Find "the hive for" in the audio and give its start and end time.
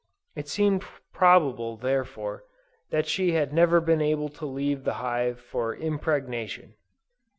4.83-5.75